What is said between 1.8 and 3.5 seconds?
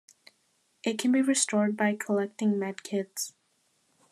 collecting med-kits.